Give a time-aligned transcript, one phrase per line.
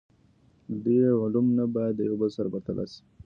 [0.69, 2.99] د دوی علوم نه باید د یو بل سره پرتله سي.